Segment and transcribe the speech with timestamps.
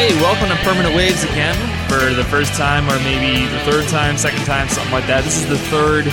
[0.00, 1.54] Hey, welcome to Permanent Waves again
[1.86, 5.24] for the first time, or maybe the third time, second time, something like that.
[5.24, 6.06] This is the third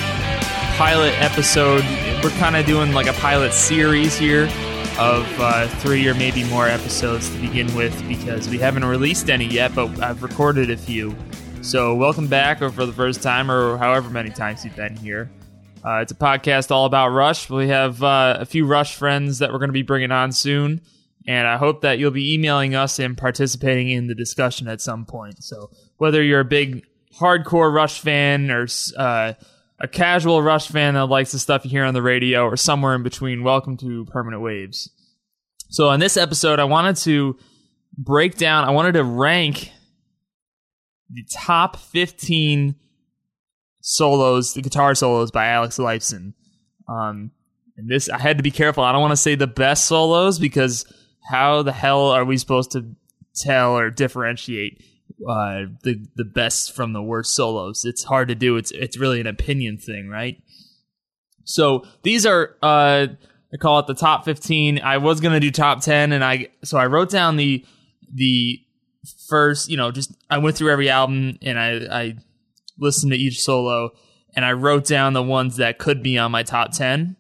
[0.76, 1.86] pilot episode.
[2.21, 4.50] We're kind of doing like a pilot series here
[5.00, 9.46] of uh, three or maybe more episodes to begin with because we haven't released any
[9.46, 11.15] yet, but I've recorded a few.
[11.62, 15.31] So, welcome back, or for the first time, or however many times you've been here.
[15.85, 17.49] Uh, it's a podcast all about Rush.
[17.49, 20.81] We have uh, a few Rush friends that we're going to be bringing on soon
[21.27, 25.05] and I hope that you'll be emailing us and participating in the discussion at some
[25.05, 25.44] point.
[25.44, 26.85] So whether you're a big
[27.20, 29.34] hardcore Rush fan or uh,
[29.80, 32.95] a casual Rush fan that likes the stuff you hear on the radio or somewhere
[32.95, 34.90] in between, welcome to Permanent Waves.
[35.70, 37.38] So on this episode, I wanted to
[37.98, 39.71] break down, I wanted to rank
[41.09, 42.76] the top 15
[43.82, 46.34] solos, the guitar solos by Alex Lifeson.
[46.88, 47.32] Um,
[47.76, 48.84] and this, I had to be careful.
[48.84, 50.85] I don't want to say the best solos because
[51.27, 52.95] how the hell are we supposed to
[53.35, 54.84] tell or differentiate
[55.27, 57.85] uh, the the best from the worst solos?
[57.85, 58.57] It's hard to do.
[58.57, 60.41] It's it's really an opinion thing, right?
[61.43, 63.07] So these are uh,
[63.54, 64.79] I call it the top fifteen.
[64.79, 67.65] I was gonna do top ten, and I so I wrote down the
[68.13, 68.61] the
[69.27, 69.69] first.
[69.69, 72.15] You know, just I went through every album and I I
[72.80, 73.91] listened to each solo,
[74.35, 77.17] and I wrote down the ones that could be on my top ten,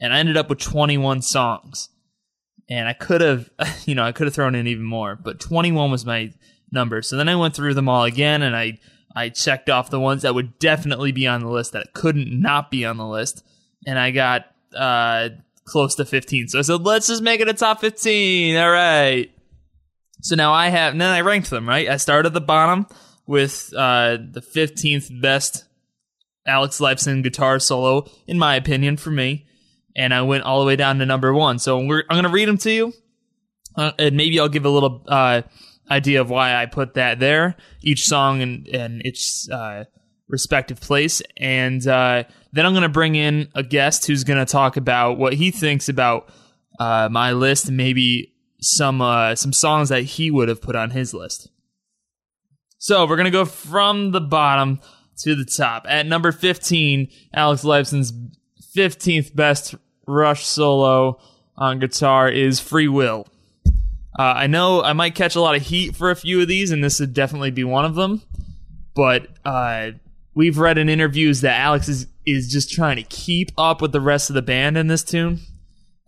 [0.00, 1.90] and I ended up with twenty one songs
[2.68, 3.50] and I could have,
[3.86, 6.32] you know, I could have thrown in even more, but 21 was my
[6.72, 7.02] number.
[7.02, 8.78] So then I went through them all again, and I
[9.14, 12.70] I checked off the ones that would definitely be on the list that couldn't not
[12.70, 13.44] be on the list,
[13.86, 15.30] and I got uh,
[15.64, 16.48] close to 15.
[16.48, 18.56] So I said, let's just make it a top 15.
[18.56, 19.30] All right.
[20.20, 21.68] So now I have, and then I ranked them.
[21.68, 22.86] Right, I started at the bottom
[23.26, 25.64] with uh, the 15th best
[26.46, 29.46] Alex Lifeson guitar solo, in my opinion, for me
[29.96, 31.58] and I went all the way down to number one.
[31.58, 32.92] So I'm going to read them to you,
[33.76, 35.42] uh, and maybe I'll give a little uh,
[35.90, 39.84] idea of why I put that there, each song and and its uh,
[40.28, 44.50] respective place, and uh, then I'm going to bring in a guest who's going to
[44.50, 46.28] talk about what he thinks about
[46.78, 50.90] uh, my list, and maybe some uh, some songs that he would have put on
[50.90, 51.50] his list.
[52.78, 54.80] So we're going to go from the bottom
[55.20, 55.86] to the top.
[55.88, 58.12] At number 15, Alex Lifeson's
[58.76, 59.74] 15th best
[60.06, 61.18] Rush solo
[61.56, 63.26] on guitar is Free Will.
[64.18, 66.70] Uh, I know I might catch a lot of heat for a few of these,
[66.70, 68.22] and this would definitely be one of them.
[68.94, 69.92] But uh,
[70.34, 74.00] we've read in interviews that Alex is, is just trying to keep up with the
[74.00, 75.40] rest of the band in this tune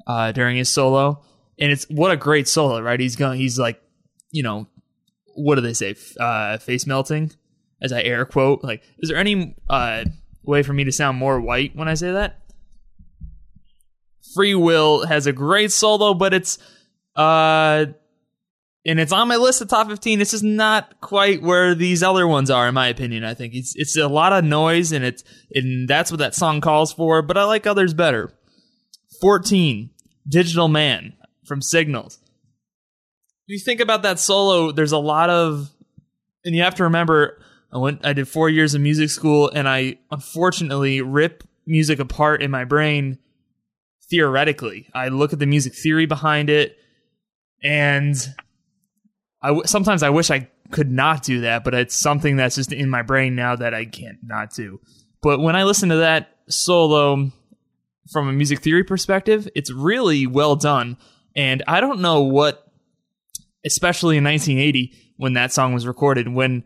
[0.06, 1.22] uh, during his solo,
[1.58, 3.00] and it's what a great solo, right?
[3.00, 3.80] He's going, he's like,
[4.30, 4.68] you know,
[5.34, 5.96] what do they say?
[6.18, 7.32] Uh, face melting,
[7.82, 8.62] as I air quote.
[8.62, 10.04] Like, is there any uh,
[10.44, 12.40] way for me to sound more white when I say that?
[14.36, 16.58] Free Will has a great solo, but it's
[17.16, 17.86] uh
[18.84, 20.20] and it's on my list of top 15.
[20.20, 23.24] This is not quite where these other ones are, in my opinion.
[23.24, 26.60] I think it's it's a lot of noise, and it's and that's what that song
[26.60, 27.22] calls for.
[27.22, 28.30] But I like others better.
[29.20, 29.90] 14,
[30.28, 31.14] Digital Man
[31.44, 32.20] from Signals.
[33.46, 35.70] You think about that solo, there's a lot of,
[36.44, 37.40] and you have to remember,
[37.72, 42.42] I went, I did four years of music school, and I unfortunately rip music apart
[42.42, 43.18] in my brain
[44.10, 44.88] theoretically.
[44.94, 46.76] I look at the music theory behind it,
[47.62, 48.16] and
[49.42, 52.72] I w- sometimes I wish I could not do that, but it's something that's just
[52.72, 54.80] in my brain now that I can't not do.
[55.22, 57.30] But when I listen to that solo
[58.10, 60.96] from a music theory perspective, it's really well done.
[61.34, 62.66] And I don't know what,
[63.64, 66.64] especially in 1980 when that song was recorded, when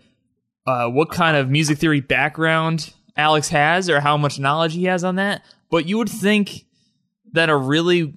[0.66, 5.04] uh, what kind of music theory background Alex has or how much knowledge he has
[5.04, 5.42] on that.
[5.70, 6.64] But you would think
[7.32, 8.14] that a really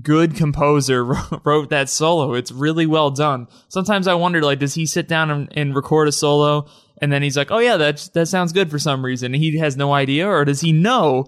[0.00, 1.04] good composer
[1.44, 2.34] wrote that solo.
[2.34, 3.48] It's really well done.
[3.68, 6.66] Sometimes I wonder, like, does he sit down and, and, record a solo
[7.02, 9.34] and then he's like, oh yeah, that that sounds good for some reason.
[9.34, 11.26] He has no idea, or does he know?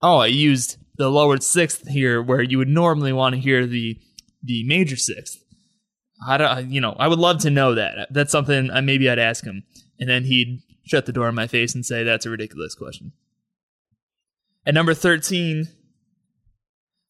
[0.00, 3.98] Oh, I used the lowered sixth here, where you would normally want to hear the
[4.40, 5.42] the major sixth.
[6.26, 8.08] I don't, you know, I would love to know that.
[8.12, 9.64] That's something uh, maybe I'd ask him,
[9.98, 13.10] and then he'd shut the door in my face and say, "That's a ridiculous question."
[14.64, 15.66] At number thirteen,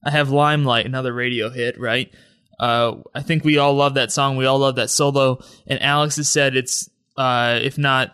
[0.04, 2.12] I have Limelight, another radio hit, right?
[2.58, 4.36] Uh, I think we all love that song.
[4.36, 5.42] We all love that solo.
[5.66, 8.12] And Alex has said it's, uh, if not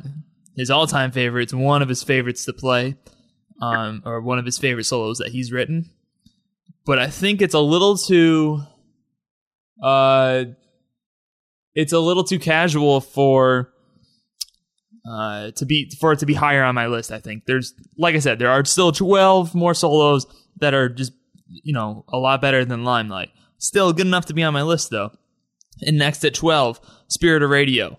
[0.56, 2.96] his all time favorite, it's one of his favorites to play,
[3.60, 5.90] um, or one of his favorite solos that he's written.
[6.84, 8.62] But I think it's a little too,
[9.82, 10.44] uh,
[11.74, 13.72] it's a little too casual for,
[15.08, 17.12] uh, to be for it to be higher on my list.
[17.12, 20.26] I think there's, like I said, there are still 12 more solos
[20.58, 21.12] that are just
[21.48, 23.30] you know, a lot better than Limelight.
[23.58, 25.12] Still good enough to be on my list though.
[25.82, 27.98] And next at 12, Spirit of Radio.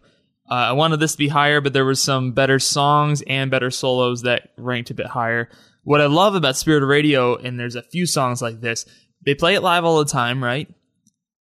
[0.50, 3.70] Uh, I wanted this to be higher, but there was some better songs and better
[3.70, 5.50] solos that ranked a bit higher.
[5.84, 8.86] What I love about Spirit of Radio, and there's a few songs like this,
[9.26, 10.74] they play it live all the time, right?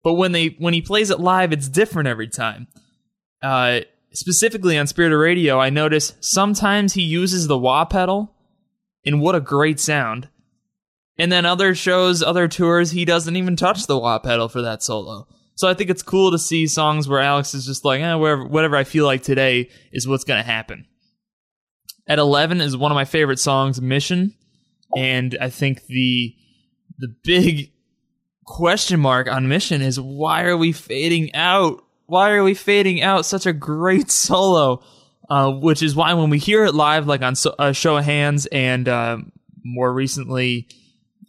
[0.04, 2.68] But when they when he plays it live, it's different every time.
[3.42, 3.82] Uh,
[4.12, 8.34] specifically on Spirit of Radio, I notice sometimes he uses the wah pedal,
[9.06, 10.30] and what a great sound.
[11.18, 14.84] And then other shows, other tours, he doesn't even touch the wah pedal for that
[14.84, 15.28] solo.
[15.56, 18.46] So I think it's cool to see songs where Alex is just like, eh, whatever,
[18.46, 20.86] whatever I feel like today is what's going to happen.
[22.08, 24.36] At 11 is one of my favorite songs, Mission.
[24.96, 26.36] And I think the,
[26.98, 27.72] the big
[28.46, 31.82] question mark on Mission is why are we fading out?
[32.08, 34.84] Why are we fading out such a great solo?
[35.28, 38.06] Uh, which is why when we hear it live, like on so, uh, Show of
[38.06, 39.18] Hands and uh,
[39.64, 40.68] more recently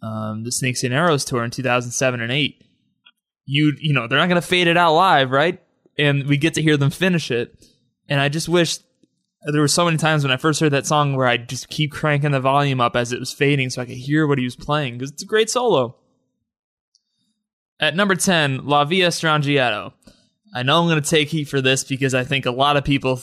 [0.01, 2.63] um, the Snakes and Arrows tour in 2007 and 8,
[3.45, 5.61] you you know they're not going to fade it out live, right?
[5.97, 7.65] And we get to hear them finish it.
[8.07, 8.77] And I just wish
[9.43, 11.91] there were so many times when I first heard that song where I just keep
[11.91, 14.55] cranking the volume up as it was fading so I could hear what he was
[14.55, 15.95] playing because it's a great solo.
[17.79, 19.93] At number 10, La Villa Strangiato.
[20.53, 22.83] I know I'm going to take heat for this because I think a lot of
[22.83, 23.21] people,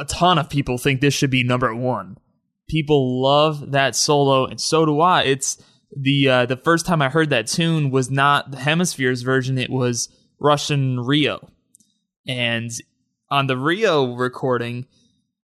[0.00, 2.16] a ton of people think this should be number one.
[2.68, 5.22] People love that solo, and so do I.
[5.22, 5.62] It's
[5.96, 9.70] the uh, the first time I heard that tune was not the Hemispheres version; it
[9.70, 10.08] was
[10.40, 11.48] Rush in Rio,
[12.26, 12.70] and
[13.30, 14.86] on the Rio recording,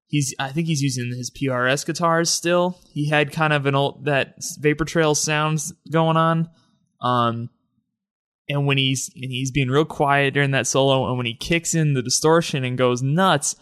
[0.07, 2.79] he's I think he's using his PRS guitars still.
[2.93, 6.51] He had kind of an old that Vapor Trail sounds going on,
[7.01, 7.51] um,
[8.49, 11.75] and when he's and he's being real quiet during that solo, and when he kicks
[11.75, 13.57] in the distortion and goes nuts,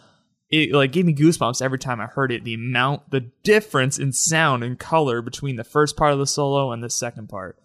[0.51, 2.43] it like gave me goosebumps every time I heard it.
[2.43, 6.71] The amount, the difference in sound and color between the first part of the solo
[6.71, 7.57] and the second part.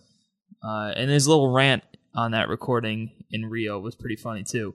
[0.63, 1.83] Uh, and his little rant
[2.15, 4.75] on that recording in Rio was pretty funny too.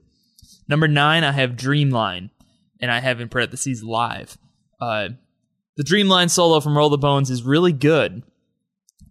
[0.68, 2.30] Number nine, I have Dreamline,
[2.80, 4.38] and I have in parentheses live.
[4.80, 5.10] Uh,
[5.78, 8.24] the Dreamline solo from Roll the Bones is really good.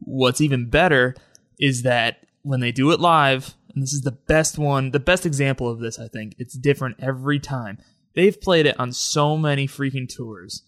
[0.00, 1.14] What's even better
[1.58, 5.24] is that when they do it live, and this is the best one, the best
[5.24, 7.78] example of this, I think, it's different every time
[8.14, 10.62] they've played it on so many freaking tours.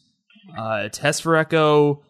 [0.56, 2.02] Uh, Test for Echo.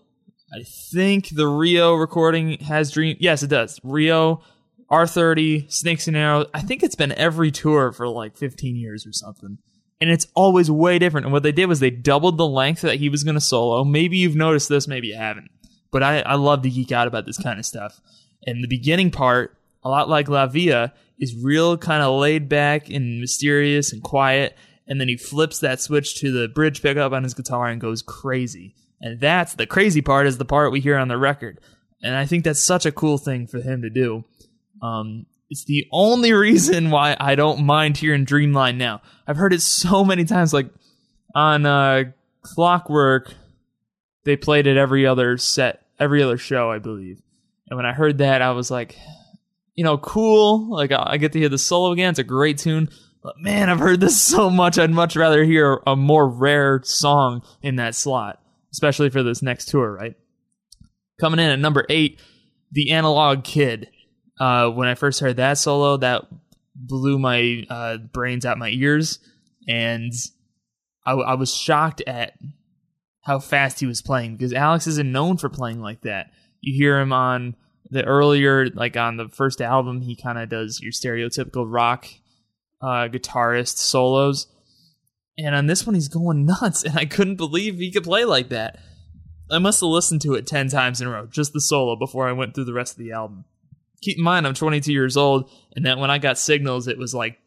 [0.52, 3.16] I think the Rio recording has Dream.
[3.20, 3.80] Yes, it does.
[3.82, 4.42] Rio,
[4.90, 6.46] R30, Snakes and Arrows.
[6.52, 9.58] I think it's been every tour for like 15 years or something.
[10.00, 11.26] And it's always way different.
[11.26, 13.84] And what they did was they doubled the length that he was going to solo.
[13.84, 15.50] Maybe you've noticed this, maybe you haven't.
[15.90, 18.00] But I, I love to geek out about this kind of stuff.
[18.46, 22.90] And the beginning part, a lot like La Villa, is real kind of laid back
[22.90, 24.56] and mysterious and quiet
[24.86, 28.02] and then he flips that switch to the bridge pickup on his guitar and goes
[28.02, 28.74] crazy.
[29.00, 31.60] And that's the crazy part is the part we hear on the record.
[32.02, 34.24] And I think that's such a cool thing for him to do.
[34.80, 39.02] Um, it's the only reason why I don't mind hearing Dreamline now.
[39.26, 40.68] I've heard it so many times, like
[41.34, 42.04] on uh,
[42.42, 43.32] Clockwork,
[44.24, 47.20] they played it every other set, every other show, I believe.
[47.68, 48.96] And when I heard that, I was like,
[49.74, 50.68] you know, cool.
[50.70, 52.10] Like I get to hear the solo again.
[52.10, 52.88] It's a great tune.
[53.22, 54.78] But man, I've heard this so much.
[54.78, 58.42] I'd much rather hear a more rare song in that slot,
[58.72, 60.16] especially for this next tour, right?
[61.20, 62.20] Coming in at number eight,
[62.72, 63.88] The Analog Kid.
[64.40, 66.24] Uh, when I first heard that solo, that
[66.74, 69.20] blew my uh, brains out my ears,
[69.68, 70.12] and
[71.06, 72.32] I, I was shocked at
[73.20, 76.30] how fast he was playing because Alex isn't known for playing like that.
[76.60, 77.54] You hear him on
[77.90, 82.08] the earlier, like on the first album, he kind of does your stereotypical rock
[82.82, 84.48] uh, guitarist solos.
[85.38, 88.48] And on this one, he's going nuts, and I couldn't believe he could play like
[88.50, 88.78] that.
[89.50, 92.28] I must have listened to it 10 times in a row, just the solo, before
[92.28, 93.44] I went through the rest of the album.
[94.02, 97.14] Keep in mind, I'm 22 years old, and that when I got signals, it was
[97.14, 97.38] like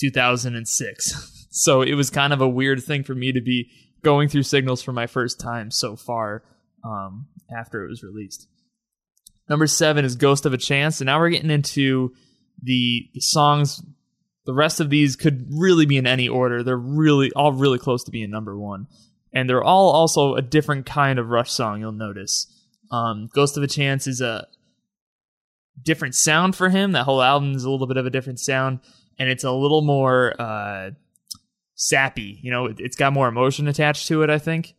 [0.00, 1.46] 2006.
[1.50, 3.70] so it was kind of a weird thing for me to be
[4.02, 6.42] going through signals for my first time so far
[6.84, 8.48] um, after it was released.
[9.48, 12.12] Number seven is Ghost of a Chance, and now we're getting into
[12.62, 13.82] the, the songs
[14.46, 16.62] the rest of these could really be in any order.
[16.62, 18.86] They're really all really close to being number one,
[19.32, 21.80] and they're all also a different kind of Rush song.
[21.80, 22.46] You'll notice.
[22.90, 24.46] Um, Ghost of a Chance is a
[25.82, 26.92] different sound for him.
[26.92, 28.78] That whole album is a little bit of a different sound,
[29.18, 30.90] and it's a little more uh,
[31.74, 32.38] sappy.
[32.42, 34.30] You know, it, has got more emotion attached to it.
[34.30, 34.74] I think.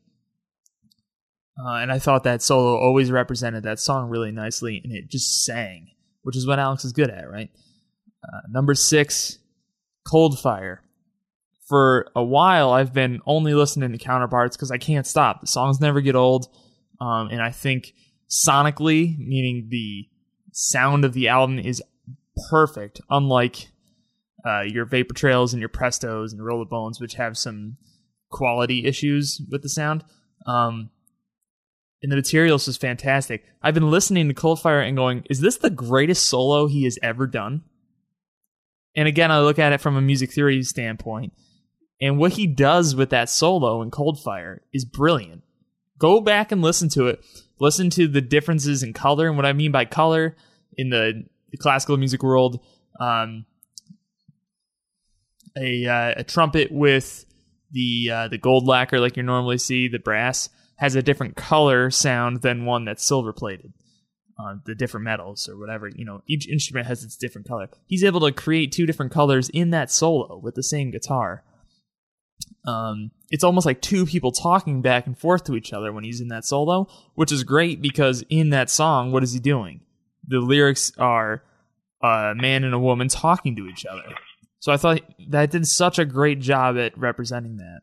[1.60, 5.44] Uh, and I thought that solo always represented that song really nicely, and it just
[5.44, 5.88] sang,
[6.22, 7.50] which is what Alex is good at, right?
[8.24, 9.40] Uh, number six
[10.10, 10.82] Cold Fire.
[11.68, 15.42] For a while, I've been only listening to counterparts because I can't stop.
[15.42, 16.48] The songs never get old.
[17.02, 17.94] Um, and I think
[18.30, 20.08] sonically, meaning the
[20.54, 21.84] sound of the album is
[22.50, 23.68] perfect, unlike
[24.46, 27.78] uh, your vapor trails and your prestos and roll roller bones, which have some
[28.30, 30.06] quality issues with the sound.
[30.46, 30.90] Um,
[32.02, 33.44] and the materials is fantastic.
[33.62, 37.28] I've been listening to Coldfire and going, is this the greatest solo he has ever
[37.28, 37.64] done?
[38.98, 41.32] And again, I look at it from a music theory standpoint.
[42.02, 45.44] And what he does with that solo in Coldfire is brilliant.
[46.00, 47.24] Go back and listen to it.
[47.60, 49.28] Listen to the differences in color.
[49.28, 50.36] And what I mean by color
[50.76, 52.60] in the, the classical music world,
[53.00, 53.46] um,
[55.56, 57.26] a, uh, a trumpet with
[57.72, 61.92] the uh, the gold lacquer like you normally see, the brass has a different color
[61.92, 63.74] sound than one that's silver plated
[64.40, 65.88] on the different metals or whatever.
[65.88, 67.70] You know, each instrument has its different color.
[67.86, 71.44] He's able to create two different colors in that solo with the same guitar.
[72.66, 76.22] Um, it's almost like two people talking back and forth to each other when he's
[76.22, 79.82] in that solo, which is great because in that song, what is he doing?
[80.28, 81.44] The lyrics are
[82.02, 84.04] a man and a woman talking to each other.
[84.60, 87.82] So I thought that did such a great job at representing that.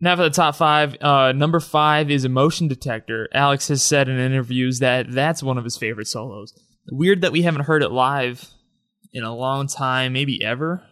[0.00, 3.28] Now for the top five, uh, number five is Emotion Detector.
[3.34, 6.54] Alex has said in interviews that that's one of his favorite solos.
[6.90, 8.48] Weird that we haven't heard it live
[9.12, 10.82] in a long time, maybe ever.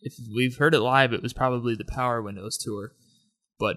[0.00, 2.92] If we've heard it live, it was probably the Power Windows tour.
[3.58, 3.76] But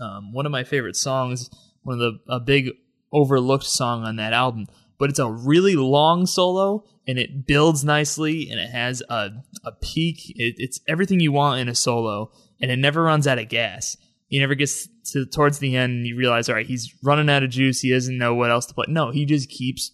[0.00, 1.48] um, one of my favorite songs,
[1.82, 2.70] one of the a big
[3.12, 4.66] overlooked song on that album.
[4.98, 9.30] But it's a really long solo, and it builds nicely, and it has a
[9.64, 10.30] a peak.
[10.36, 13.96] It, it's everything you want in a solo and it never runs out of gas.
[14.28, 17.42] He never gets to towards the end and you realize, all right, he's running out
[17.42, 17.80] of juice.
[17.80, 18.86] He doesn't know what else to play.
[18.88, 19.92] No, he just keeps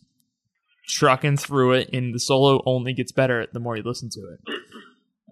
[0.86, 4.40] trucking through it, and the solo only gets better the more you listen to it.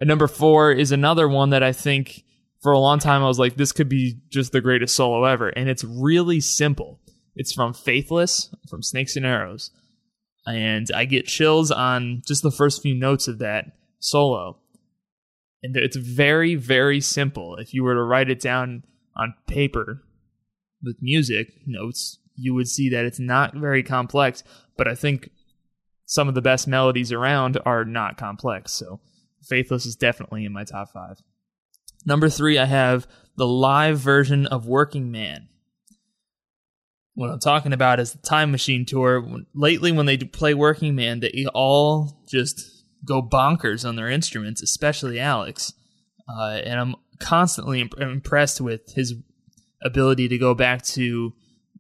[0.01, 2.25] And number four is another one that I think
[2.63, 5.49] for a long time I was like, this could be just the greatest solo ever,
[5.49, 7.01] and it's really simple.
[7.35, 9.71] It's from Faithless, from Snakes and Arrows,
[10.47, 13.67] and I get chills on just the first few notes of that
[13.99, 14.59] solo
[15.63, 17.57] and it's very very simple.
[17.57, 18.85] If you were to write it down
[19.17, 20.03] on paper
[20.83, 24.43] with music notes you would see that it's not very complex
[24.77, 25.29] but i think
[26.13, 28.73] some of the best melodies around are not complex.
[28.73, 29.01] So
[29.43, 31.23] faithless is definitely in my top five.
[32.05, 35.49] Number three i have the live version of working man.
[37.15, 39.27] What i'm talking about is the time machine tour.
[39.55, 45.19] Lately when they play working man they all just go bonkers on their instruments, especially
[45.19, 45.73] Alex.
[46.29, 49.15] Uh, and I'm constantly imp- impressed with his
[49.83, 51.33] ability to go back to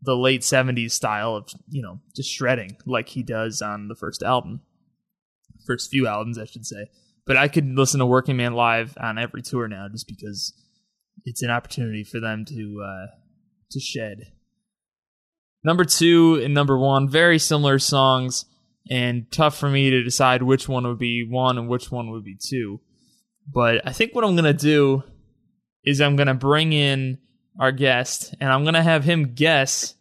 [0.02, 4.22] the late 70s style of, you know, just shredding like he does on the first
[4.22, 4.60] album.
[5.64, 6.86] First few albums, I should say.
[7.24, 10.52] But I could listen to Working Man live on every tour now just because
[11.24, 13.06] it's an opportunity for them to uh,
[13.70, 14.32] to shed.
[15.62, 18.44] Number two and number one, very similar songs
[18.90, 22.24] and tough for me to decide which one would be one and which one would
[22.24, 22.80] be two.
[23.52, 25.02] But I think what I'm going to do
[25.84, 27.18] is I'm going to bring in
[27.58, 29.94] our guest and I'm going to have him guess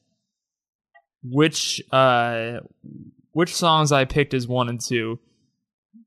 [1.23, 2.59] which uh
[3.33, 5.19] which songs I picked as one and two.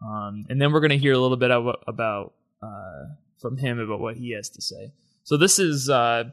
[0.05, 3.05] Um, and then we're going to hear a little bit of, about uh,
[3.41, 4.93] from him about what he has to say.
[5.23, 6.25] So this is uh,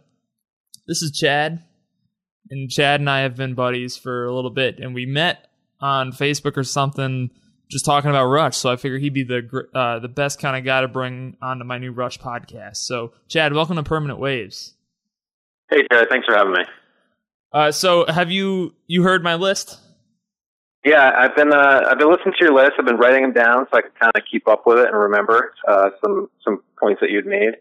[0.87, 1.63] this is Chad,
[2.49, 5.47] and Chad and I have been buddies for a little bit, and we met
[5.81, 7.31] on Facebook or something
[7.71, 8.57] just talking about Rush.
[8.57, 11.63] So I figure he'd be the uh, the best kind of guy to bring onto
[11.63, 12.77] my new Rush podcast.
[12.77, 14.75] So Chad, welcome to Permanent Waves.
[15.69, 16.63] Hey Chad, thanks for having me.
[17.53, 19.79] Uh, so have you you heard my list?
[20.83, 22.73] Yeah, I've been uh, I've been listening to your list.
[22.77, 24.97] I've been writing them down so I can kind of keep up with it and
[24.97, 27.55] remember uh, some some points that you'd made.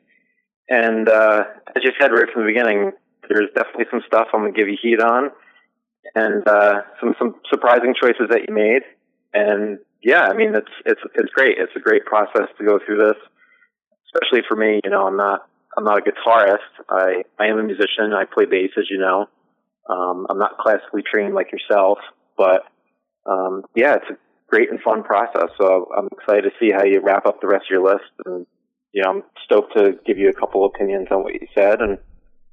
[0.69, 1.45] And uh,
[1.77, 2.93] as you said right from the beginning,
[3.29, 5.31] there's definitely some stuff I'm gonna give you heat on
[6.15, 8.83] and uh, some some surprising choices that you made.
[9.33, 11.57] And yeah, I mean it's it's it's great.
[11.59, 13.19] It's a great process to go through this,
[14.07, 14.81] especially for me.
[14.85, 16.71] You know, I'm not I'm not a guitarist.
[16.89, 18.13] I I am a musician.
[18.15, 19.27] I play bass, as you know.
[19.89, 21.99] Um, I'm not classically trained like yourself,
[22.37, 22.63] but
[23.27, 24.17] um, yeah, it's a
[24.49, 25.51] great and fun process.
[25.61, 28.11] So I'm excited to see how you wrap up the rest of your list.
[28.25, 28.47] And
[28.93, 31.99] you know, I'm stoked to give you a couple opinions on what you said and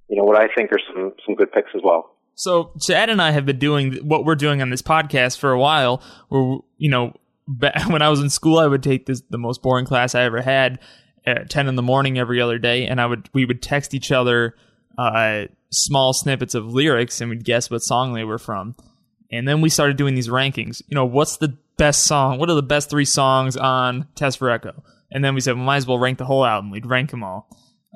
[0.09, 2.16] you know what I think are some some good picks as well.
[2.37, 5.59] So Chad and I have been doing what we're doing on this podcast for a
[5.59, 6.01] while.
[6.29, 7.13] Where you know,
[7.87, 10.41] when I was in school, I would take this the most boring class I ever
[10.41, 10.79] had
[11.25, 14.11] at ten in the morning every other day, and I would we would text each
[14.11, 14.55] other
[14.97, 18.75] uh, small snippets of lyrics, and we'd guess what song they were from.
[19.31, 20.81] And then we started doing these rankings.
[20.87, 22.37] You know, what's the best song?
[22.37, 24.83] What are the best three songs on Test for Echo?
[25.11, 26.71] And then we said, we might as well rank the whole album.
[26.71, 27.49] We'd rank them all.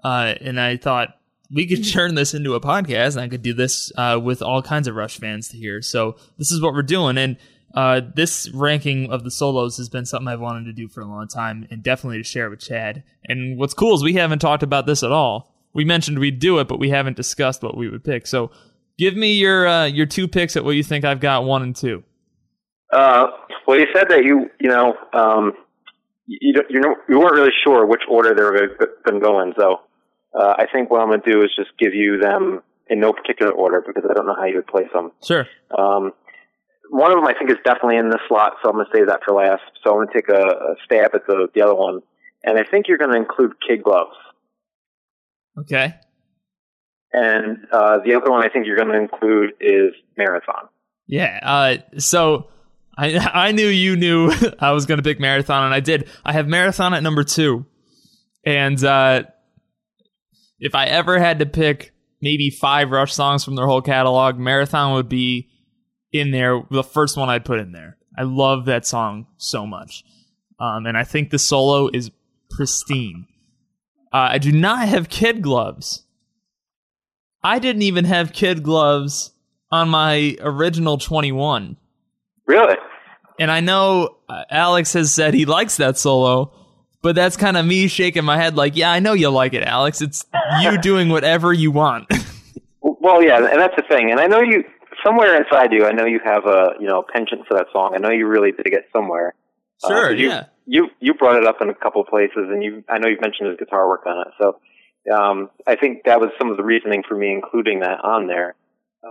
[0.03, 1.15] Uh, and I thought,
[1.53, 4.61] we could turn this into a podcast and I could do this uh, with all
[4.61, 5.81] kinds of Rush fans to hear.
[5.81, 7.17] So this is what we're doing.
[7.17, 7.37] And
[7.73, 11.05] Uh, this ranking of the solos has been something I've wanted to do for a
[11.05, 13.03] long time, and definitely to share with Chad.
[13.29, 15.55] And what's cool is we haven't talked about this at all.
[15.73, 18.27] We mentioned we'd do it, but we haven't discussed what we would pick.
[18.27, 18.51] So,
[18.97, 21.73] give me your uh, your two picks at what you think I've got one and
[21.73, 22.03] two.
[22.91, 23.27] Uh,
[23.65, 25.53] well, you said that you you know um,
[26.25, 28.67] you don't, you, know, you weren't really sure which order they were
[29.05, 29.53] going to go in.
[29.57, 29.79] So
[30.33, 33.13] uh, I think what I'm going to do is just give you them in no
[33.13, 35.11] particular order because I don't know how you would place them.
[35.23, 35.47] Sure.
[35.77, 36.11] Um,
[36.89, 39.07] one of them I think is definitely in this slot, so I'm going to save
[39.07, 39.63] that for last.
[39.83, 42.01] So I'm going to take a, a stab at the, the other one,
[42.43, 44.15] and I think you're going to include kid gloves.
[45.57, 45.95] Okay.
[47.13, 50.67] And uh, the other one I think you're going to include is marathon.
[51.07, 51.39] Yeah.
[51.41, 52.47] Uh, so
[52.97, 56.09] I I knew you knew I was going to pick marathon, and I did.
[56.25, 57.65] I have marathon at number two,
[58.45, 59.23] and uh,
[60.61, 64.93] if I ever had to pick maybe five Rush songs from their whole catalog, marathon
[64.93, 65.49] would be
[66.13, 66.61] in there.
[66.69, 67.97] The first one I'd put in there.
[68.17, 70.03] I love that song so much,
[70.59, 72.11] um, and I think the solo is
[72.49, 73.25] pristine.
[74.13, 76.05] Uh, I do not have kid gloves.
[77.43, 79.31] I didn't even have kid gloves
[79.71, 81.77] on my original 21.
[82.45, 82.75] Really?
[83.39, 86.53] And I know uh, Alex has said he likes that solo,
[87.01, 89.63] but that's kind of me shaking my head like, yeah, I know you like it,
[89.63, 90.01] Alex.
[90.01, 90.25] It's
[90.61, 92.11] you doing whatever you want.
[92.81, 94.11] well, yeah, and that's the thing.
[94.11, 94.63] And I know you
[95.03, 97.93] somewhere inside you, I know you have a you know penchant for that song.
[97.95, 99.33] I know you really did get somewhere.
[99.83, 100.45] Uh, sure, uh, you, yeah.
[100.65, 103.21] You you brought it up in a couple of places, and you I know you've
[103.21, 104.33] mentioned his guitar work on it.
[104.39, 104.59] So
[105.13, 108.55] um, I think that was some of the reasoning for me including that on there.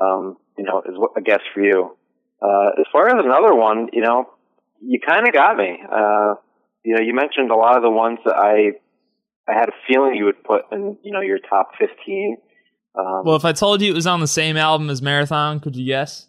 [0.00, 1.97] Um, you know, is what a guess for you.
[2.40, 4.30] Uh, as far as another one, you know,
[4.80, 5.78] you kind of got me.
[5.90, 6.35] Uh,
[6.84, 8.72] you know, you mentioned a lot of the ones that I
[9.50, 12.37] I had a feeling you would put in, you know, your top fifteen.
[12.99, 15.76] Um, well, if I told you it was on the same album as Marathon, could
[15.76, 16.26] you guess?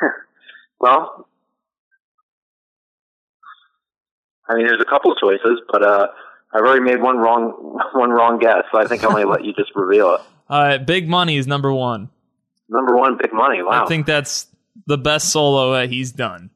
[0.80, 1.28] well,
[4.48, 6.08] I mean, there's a couple choices, but uh,
[6.52, 9.44] I've already made one wrong one wrong guess, so I think I'm going to let
[9.44, 10.20] you just reveal it.
[10.50, 12.10] Uh, Big Money is number one.
[12.68, 13.62] Number one, Big Money.
[13.62, 13.84] Wow.
[13.84, 14.48] I think that's
[14.86, 16.50] the best solo that he's done,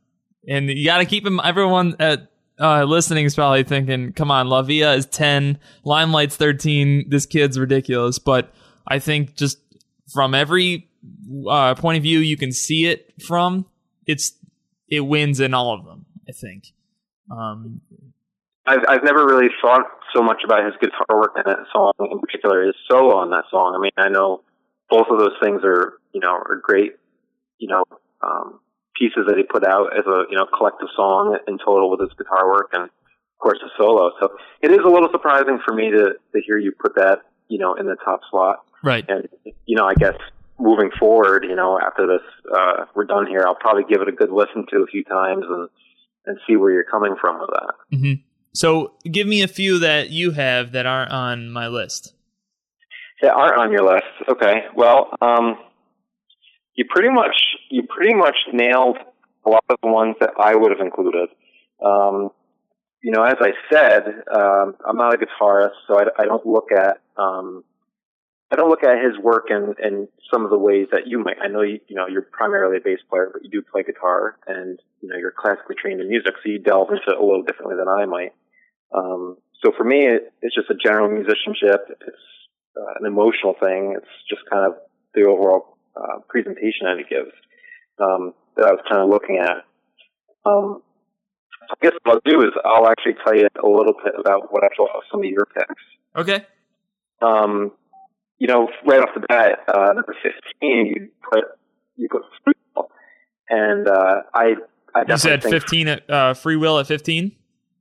[0.47, 1.41] and you got to keep him.
[1.43, 2.31] Everyone at
[2.61, 7.09] uh, listening is probably thinking, "Come on, La Villa is ten, Limelight's thirteen.
[7.09, 8.53] This kid's ridiculous." But
[8.87, 9.59] I think just
[10.13, 10.89] from every
[11.49, 13.67] uh, point of view you can see it from,
[14.07, 14.33] it's
[14.89, 16.07] it wins in all of them.
[16.29, 16.73] I think.
[17.31, 17.81] Um,
[18.67, 22.21] I've I've never really thought so much about his guitar work in that song, in
[22.21, 23.75] particular his solo on that song.
[23.77, 24.43] I mean, I know
[24.89, 26.93] both of those things are you know are great,
[27.59, 27.85] you know,
[28.23, 28.61] um,
[28.99, 32.11] pieces that he put out as a you know collective song in total with his
[32.17, 34.11] guitar work and of course the solo.
[34.21, 34.31] So
[34.63, 37.75] it is a little surprising for me to to hear you put that you know
[37.75, 38.65] in the top slot.
[38.83, 39.05] Right.
[39.09, 39.29] And
[39.67, 40.17] you know I guess
[40.59, 42.23] moving forward, you know after this
[42.55, 45.45] uh, we're done here, I'll probably give it a good listen to a few times
[45.49, 45.69] and
[46.27, 47.97] and see where you're coming from with that.
[47.97, 48.23] Mm-hmm.
[48.53, 52.15] So give me a few that you have that aren't on my list.
[53.23, 54.05] That aren't on your list.
[54.29, 54.65] Okay.
[54.75, 55.57] Well, um,
[56.75, 57.37] you pretty much
[57.71, 58.99] you pretty much nailed
[59.45, 61.29] a lot of the ones that I would have included.
[61.85, 62.31] Um,
[63.03, 64.03] you know, as I said,
[64.35, 67.63] um, I'm not a guitarist, so I, I don't look at um,
[68.51, 71.37] I don't look at his work in, in some of the ways that you might.
[71.43, 74.39] I know you, you know you're primarily a bass player, but you do play guitar,
[74.47, 77.43] and you know you're classically trained in music, so you delve into it a little
[77.43, 78.33] differently than I might.
[78.95, 81.87] Um, so for me, it, it's just a general musicianship.
[81.91, 82.27] It's
[82.77, 83.95] uh, an emotional thing.
[83.97, 84.79] It's just kind of
[85.15, 87.33] the overall uh, presentation that it gives
[88.01, 89.65] um, that I was kind of looking at.
[90.45, 90.83] Um,
[91.71, 94.65] I guess what I'll do is I'll actually tell you a little bit about what
[94.65, 95.83] I thought of some of your picks.
[96.15, 96.47] Okay.
[97.21, 97.73] Um,
[98.39, 101.45] you know, right off the bat, uh, number fifteen, you put
[101.97, 102.91] you put free will,
[103.49, 104.55] and uh, I
[104.95, 107.33] I you said fifteen at uh, free will at fifteen.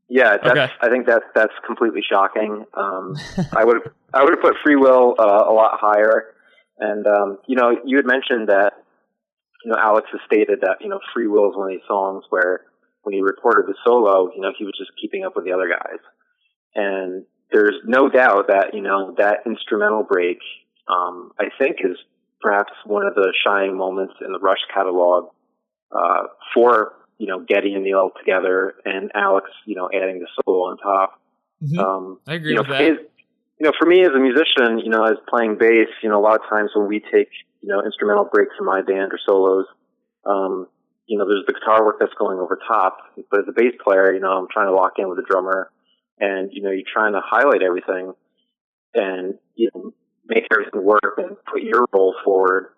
[0.08, 0.68] Yeah, that's, okay.
[0.82, 2.66] I think that's that's completely shocking.
[2.74, 3.16] Um,
[3.56, 3.78] I would
[4.14, 6.32] I would have put free will uh, a lot higher.
[6.78, 8.74] And um, you know, you had mentioned that
[9.66, 12.24] you know Alex has stated that you know Free Will is one of these songs
[12.30, 12.62] where
[13.06, 15.70] when he recorded the solo, you know, he was just keeping up with the other
[15.70, 16.00] guys.
[16.74, 20.40] And there's no doubt that you know that instrumental break,
[20.88, 21.98] um, I think, is
[22.42, 25.30] perhaps one of the shining moments in the Rush catalog
[25.92, 26.24] uh,
[26.54, 30.78] for you know Geddy and Neil together, and Alex, you know, adding the solo on
[30.78, 31.22] top.
[31.64, 31.80] Mm-hmm.
[31.80, 32.82] Um, I agree you know, with that.
[32.82, 32.98] His,
[33.60, 36.24] you know, for me as a musician, you know, as playing bass, you know, a
[36.24, 37.30] lot of times when we take,
[37.66, 39.66] you know, instrumental breaks in my band or solos,
[40.24, 40.68] um,
[41.08, 42.98] you know, there's the guitar work that's going over top.
[43.32, 45.72] But as a bass player, you know, I'm trying to lock in with the drummer
[46.20, 48.14] and, you know, you're trying to highlight everything
[48.94, 49.94] and, you know,
[50.28, 52.70] make everything work and put your role forward.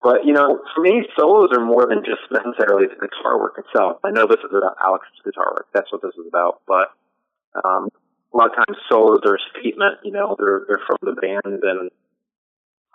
[0.00, 3.98] But you know, for me, solos are more than just necessarily the guitar work itself.
[4.04, 5.68] I know this is about Alex's guitar work.
[5.72, 6.60] That's what this is about.
[6.68, 6.92] But
[7.64, 7.88] um,
[8.28, 10.04] a lot of times, solos are a statement.
[10.04, 11.90] You know, they're they're from the band, and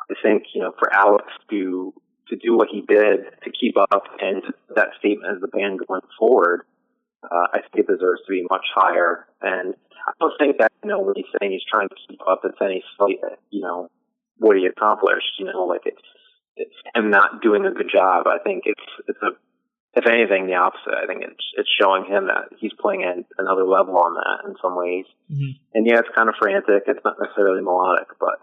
[0.09, 1.93] I think you know, for Alex to
[2.29, 4.43] to do what he did to keep up and
[4.75, 6.61] that statement as the band going forward,
[7.23, 9.25] uh, I think it deserves to be much higher.
[9.41, 9.73] And
[10.07, 12.57] I don't think that you know when he's saying he's trying to keep up, it's
[12.61, 13.19] any slight,
[13.49, 13.89] you know,
[14.37, 15.39] what he accomplished.
[15.39, 16.01] You know, like it's
[16.55, 18.27] it's him not doing a good job.
[18.27, 19.31] I think it's it's a
[19.95, 20.93] if anything the opposite.
[20.93, 24.55] I think it's it's showing him that he's playing at another level on that in
[24.61, 25.05] some ways.
[25.31, 25.57] Mm-hmm.
[25.73, 26.83] And yeah, it's kind of frantic.
[26.85, 28.37] It's not necessarily melodic, but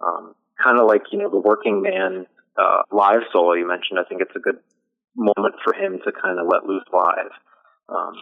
[0.00, 3.98] um, kind of like you know the working man uh, live solo you mentioned.
[3.98, 4.58] I think it's a good
[5.16, 7.30] moment for him to kind of let loose live.
[7.88, 8.14] Um,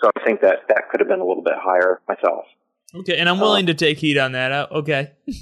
[0.00, 2.44] so I think that that could have been a little bit higher myself.
[2.94, 4.52] Okay, and I'm willing uh, to take heat on that.
[4.52, 5.12] Uh, okay.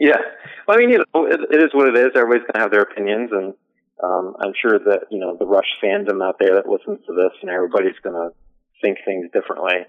[0.00, 0.18] Yeah,
[0.66, 2.10] well, I mean, you know, it, it is what it is.
[2.16, 3.54] Everybody's going to have their opinions, and
[4.02, 7.30] um, I'm sure that you know the Rush fandom out there that listens to this,
[7.40, 8.34] and everybody's going to
[8.82, 9.86] think things differently.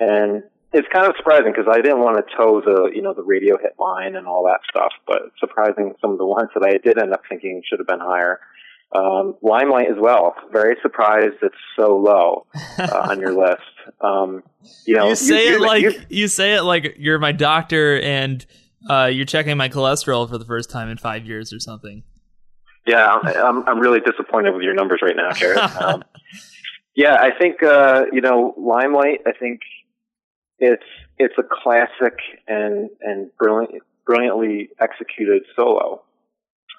[0.00, 3.22] And it's kind of surprising because I didn't want to toe the you know the
[3.22, 6.78] radio hit line and all that stuff, but surprising some of the ones that I
[6.78, 8.40] did end up thinking should have been higher.
[8.94, 10.34] Um, Limelight as well.
[10.52, 12.46] Very surprised it's so low
[12.78, 13.62] uh, on your list.
[14.02, 14.42] Um,
[14.86, 18.44] you know, you say you, it like you say it like you're my doctor and
[18.88, 22.02] uh, you're checking my cholesterol for the first time in five years or something.
[22.86, 25.58] Yeah, I'm I'm really disappointed with your numbers right now, Jared.
[25.80, 26.04] Um,
[26.94, 29.20] yeah, I think uh, you know Limelight.
[29.26, 29.60] I think
[30.62, 30.82] it's
[31.18, 36.02] it's a classic and and brilliant, brilliantly executed solo.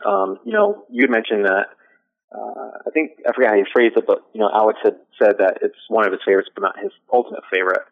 [0.06, 1.67] Um, you know, you mentioned that.
[2.34, 5.36] Uh, I think I forgot how you phrased it, but you know, Alex had said
[5.38, 7.84] that it's one of his favorites, but not his ultimate favorite.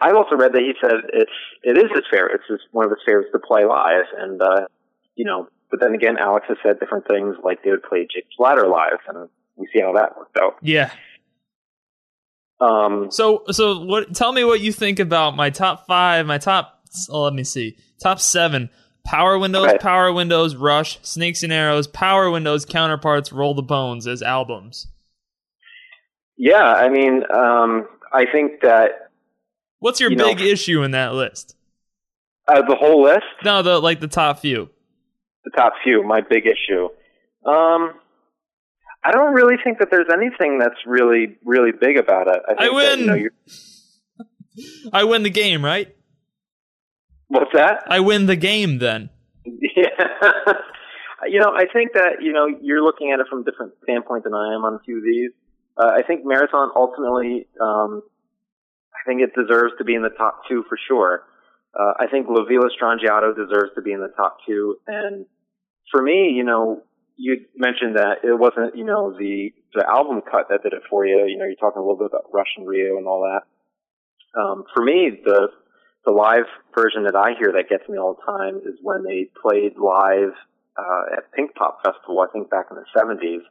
[0.00, 2.40] I've also read that he said it's it is his favorite.
[2.48, 4.66] It's one of his favorites to play live, and uh,
[5.14, 5.48] you know.
[5.70, 9.00] But then again, Alex has said different things, like they would play Jacob's Ladder live,
[9.08, 10.56] and we see how that worked out.
[10.60, 10.90] Yeah.
[12.62, 13.10] Um.
[13.10, 14.14] So so what?
[14.14, 16.26] Tell me what you think about my top five.
[16.26, 16.80] My top.
[17.10, 17.76] Oh, let me see.
[18.00, 18.70] Top seven.
[19.04, 19.78] Power Windows, okay.
[19.78, 24.86] Power Windows, Rush, Snakes and Arrows, Power Windows, Counterparts, Roll the Bones as albums.
[26.36, 29.10] Yeah, I mean, um, I think that
[29.80, 31.56] What's your you big know, issue in that list?
[32.46, 33.24] Uh, the whole list?
[33.44, 34.70] No, the like the top few.
[35.44, 36.04] The top few.
[36.04, 36.88] My big issue.
[37.44, 37.94] Um,
[39.04, 42.40] I don't really think that there's anything that's really really big about it.
[42.48, 43.06] I, I win.
[43.06, 43.30] That, you
[44.18, 45.94] know, I win the game, right?
[47.28, 47.84] What's that?
[47.88, 49.10] I win the game then.
[49.74, 50.52] Yeah.
[51.26, 54.24] you know, I think that you know you're looking at it from a different standpoint
[54.24, 55.30] than I am on a few of these.
[55.76, 58.02] Uh, I think marathon ultimately um,
[59.02, 61.24] I think it deserves to be in the top two for sure.
[61.74, 64.76] Uh, I think La Villa Strangiato deserves to be in the top two.
[64.86, 65.26] And
[65.90, 66.82] for me, you know,
[67.22, 71.06] you mentioned that it wasn't, you know, the, the album cut that did it for
[71.06, 71.24] you.
[71.28, 73.46] You know, you're talking a little bit about Rush and Rio and all that.
[74.34, 75.46] Um, for me, the,
[76.04, 79.30] the live version that I hear that gets me all the time is when they
[79.40, 80.34] played live,
[80.74, 83.46] uh, at Pinkpop Festival, I think back in the 70s.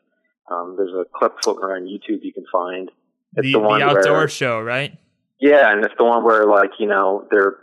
[0.52, 2.92] Um, there's a clip floating around YouTube you can find.
[3.38, 4.98] It's the, the, one the outdoor where, show, right?
[5.40, 7.56] Yeah, and it's the one where like you know they're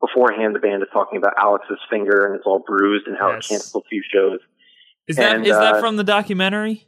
[0.00, 3.46] beforehand the band is talking about Alex's finger and it's all bruised and how yes.
[3.46, 4.40] it canceled a few shows.
[5.08, 6.86] Is that and, is uh, that from the documentary?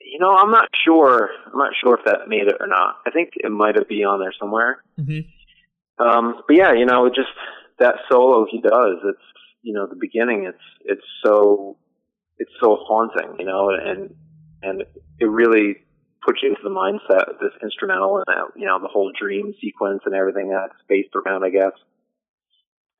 [0.00, 1.30] You know, I'm not sure.
[1.46, 2.96] I'm not sure if that made it or not.
[3.06, 4.82] I think it might have been on there somewhere.
[4.98, 6.04] Mm-hmm.
[6.04, 7.28] Um, but yeah, you know, just
[7.78, 8.98] that solo he does.
[9.04, 9.22] It's
[9.62, 10.44] you know the beginning.
[10.44, 11.76] It's it's so
[12.38, 13.36] it's so haunting.
[13.38, 14.14] You know, and
[14.62, 14.84] and
[15.18, 15.76] it really
[16.24, 19.54] puts you into the mindset of this instrumental and uh, you know the whole dream
[19.60, 21.72] sequence and everything that's based around, I guess.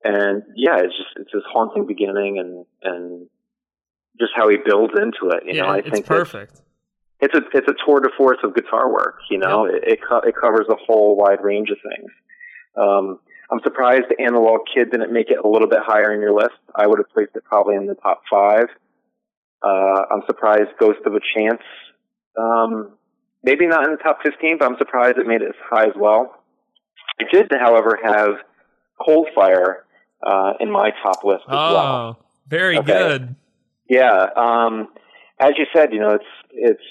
[0.05, 3.29] And yeah, it's just it's this haunting beginning and and
[4.19, 5.45] just how he builds into it.
[5.47, 6.61] You yeah, know, I it's think perfect.
[7.21, 9.21] It's a it's a tour de force of guitar work.
[9.31, 12.11] You know, it it, co- it covers a whole wide range of things.
[12.77, 13.19] Um,
[13.51, 16.59] I'm surprised Analog Kid didn't make it a little bit higher in your list.
[16.75, 18.67] I would have placed it probably in the top five.
[19.63, 21.63] Uh, I'm surprised Ghost of a Chance
[22.39, 22.93] um,
[23.43, 25.95] maybe not in the top 15, but I'm surprised it made it as high as
[25.97, 26.43] well.
[27.21, 28.35] I did, however, have
[29.05, 29.85] Cold Fire
[30.25, 32.27] uh, in my top list as oh, well.
[32.47, 32.87] very okay.
[32.87, 33.35] good.
[33.89, 34.89] Yeah, um,
[35.41, 36.83] as you said, you know, it's it's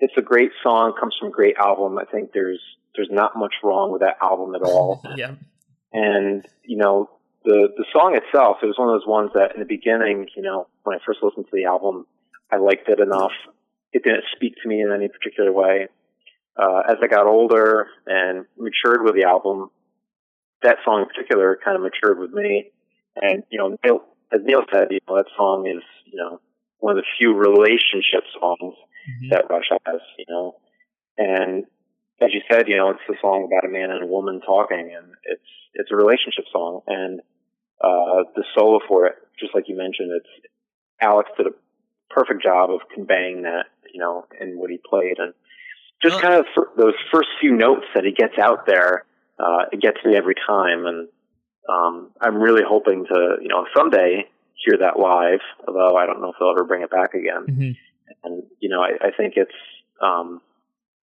[0.00, 0.94] it's a great song.
[0.98, 1.98] Comes from a great album.
[1.98, 2.60] I think there's
[2.94, 5.02] there's not much wrong with that album at all.
[5.16, 5.34] yeah,
[5.92, 7.08] and you know
[7.44, 8.58] the the song itself.
[8.62, 11.20] It was one of those ones that in the beginning, you know, when I first
[11.22, 12.06] listened to the album,
[12.50, 13.32] I liked it enough
[13.92, 15.88] it didn't speak to me in any particular way.
[16.56, 19.70] Uh, as I got older and matured with the album,
[20.62, 22.70] that song in particular kind of matured with me.
[23.16, 23.76] And, you know,
[24.32, 26.40] as Neil said, you know, that song is, you know,
[26.78, 29.28] one of the few relationship songs mm-hmm.
[29.30, 30.56] that Rush has, you know.
[31.18, 31.64] And
[32.20, 34.94] as you said, you know, it's a song about a man and a woman talking,
[34.96, 36.82] and it's it's a relationship song.
[36.86, 37.20] And
[37.80, 40.48] uh, the solo for it, just like you mentioned, it's
[41.00, 41.54] Alex did a
[42.10, 45.34] perfect job of conveying that, you know, in what he played, and
[46.02, 49.04] just kind of those first few notes that he gets out there,
[49.38, 51.08] uh, it gets me every time, and
[51.68, 54.28] um, I'm really hoping to, you know, someday
[54.64, 55.40] hear that live.
[55.66, 57.46] Although I don't know if they'll ever bring it back again.
[57.48, 57.70] Mm-hmm.
[58.24, 59.54] And you know, I, I think it's
[60.02, 60.40] um,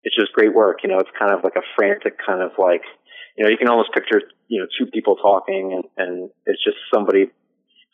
[0.04, 0.80] it's just great work.
[0.84, 2.84] You know, it's kind of like a frantic kind of like,
[3.38, 6.78] you know, you can almost picture you know two people talking, and, and it's just
[6.94, 7.32] somebody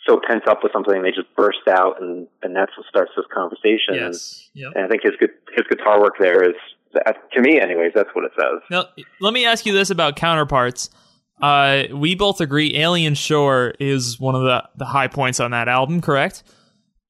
[0.08, 3.26] so pent up with something they just burst out, and and that's what starts this
[3.34, 3.96] conversation.
[3.96, 4.50] Yes.
[4.54, 4.72] And, yep.
[4.76, 5.13] and I think his
[5.56, 6.56] his guitar work there is
[7.34, 8.62] to me, anyways, that's what it says.
[8.70, 8.86] Now,
[9.20, 10.89] let me ask you this about counterparts.
[11.41, 15.67] Uh, we both agree Alien Shore is one of the, the high points on that
[15.67, 16.43] album, correct?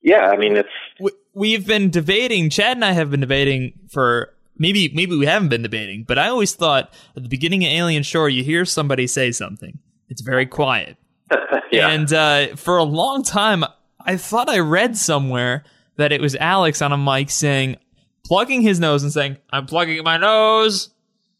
[0.02, 0.70] Yeah, I mean, it's.
[1.00, 5.50] We, we've been debating, Chad and I have been debating for maybe maybe we haven't
[5.50, 9.08] been debating, but I always thought at the beginning of Alien Shore, you hear somebody
[9.08, 9.80] say something.
[10.10, 10.98] It's very quiet.
[11.72, 11.90] yeah.
[11.90, 13.63] And uh, for a long time,
[14.00, 15.63] I thought I read somewhere
[15.98, 17.78] that it was Alex on a mic saying,
[18.26, 20.90] plugging his nose and saying, I'm plugging my nose.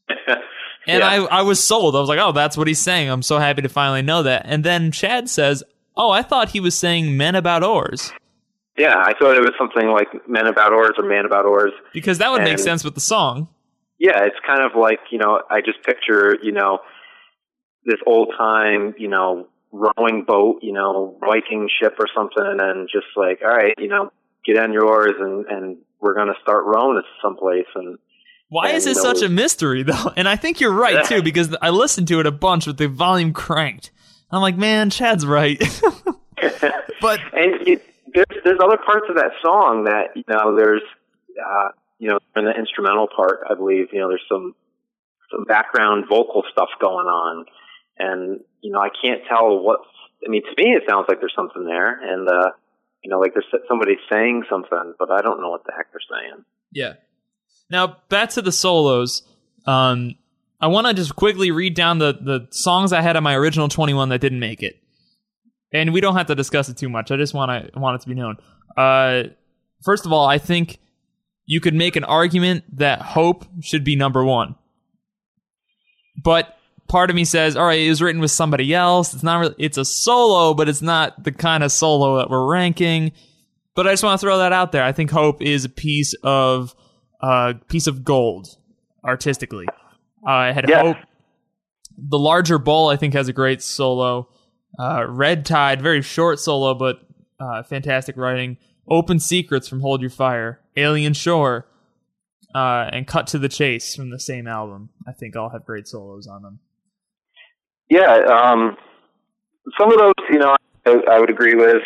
[0.88, 1.08] and yeah.
[1.08, 1.96] I, I was sold.
[1.96, 3.10] I was like, oh, that's what he's saying.
[3.10, 4.44] I'm so happy to finally know that.
[4.46, 5.64] And then Chad says,
[5.96, 8.12] oh, I thought he was saying men about oars.
[8.78, 11.74] Yeah, I thought it was something like men about oars or man about oars.
[11.94, 13.48] Because that would and, make sense with the song.
[14.00, 16.80] Yeah, it's kind of like, you know, I just picture, you know,
[17.86, 23.08] this old time, you know, rowing boat, you know, Viking ship or something, and just
[23.16, 24.12] like, all right, you know,
[24.46, 27.66] get on your oars and, and we're going to start rowing to someplace.
[27.76, 27.98] And
[28.50, 30.14] why and, is it such a mystery though?
[30.16, 32.88] And I think you're right too, because I listened to it a bunch with the
[32.88, 33.92] volume cranked.
[34.32, 35.60] I'm like, man, Chad's right.
[37.02, 37.84] but and it,
[38.14, 40.82] there's there's other parts of that song that you know there's
[41.40, 44.56] uh, you know in the instrumental part, I believe you know there's some
[45.32, 47.46] some background vocal stuff going on,
[47.98, 49.82] and you know I can't tell what.
[50.26, 52.52] I mean, to me, it sounds like there's something there, and uh,
[53.04, 56.02] you know, like there's somebody saying something, but I don't know what the heck they're
[56.10, 56.44] saying.
[56.72, 56.94] Yeah.
[57.70, 59.24] Now back to the solos.
[59.66, 60.16] Um,
[60.60, 63.68] I want to just quickly read down the the songs I had on my original
[63.68, 64.80] 21 that didn't make it,
[65.74, 67.12] and we don't have to discuss it too much.
[67.12, 68.38] I just want to want it to be known.
[68.76, 69.30] Uh,
[69.84, 70.80] first of all, I think
[71.46, 74.56] you could make an argument that Hope should be number one,
[76.24, 79.14] but part of me says, all right, it was written with somebody else.
[79.14, 82.50] It's not really, it's a solo, but it's not the kind of solo that we're
[82.50, 83.12] ranking.
[83.76, 84.84] But I just want to throw that out there.
[84.84, 86.74] I think Hope is a piece of,
[87.22, 88.58] uh, piece of gold
[89.04, 89.66] artistically.
[90.26, 90.82] Uh, I had yeah.
[90.82, 90.98] Hope.
[91.98, 94.30] The larger bowl, I think, has a great solo.
[94.78, 97.00] Uh, Red Tide, very short solo, but
[97.40, 98.58] uh, fantastic writing.
[98.88, 100.62] Open Secrets from Hold Your Fire.
[100.76, 101.68] Alien Shore.
[102.54, 104.90] Uh, and Cut to the Chase from the same album.
[105.08, 106.60] I think all have great solos on them.
[107.90, 108.78] Yeah, um,
[109.78, 111.84] some of those, you know, I, I would agree with.